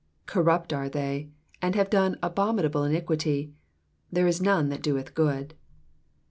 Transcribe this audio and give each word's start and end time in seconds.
Corrupt 0.25 0.73
are 0.73 0.89
they, 0.89 1.29
and 1.61 1.75
have 1.75 1.91
done 1.91 2.17
abominable 2.23 2.83
iniquity: 2.83 3.53
tAere 4.11 4.25
is 4.25 4.41
none 4.41 4.69
that 4.69 4.81
doeth 4.81 5.13
good. 5.13 5.53